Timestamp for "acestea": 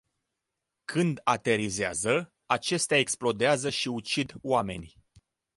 2.45-2.97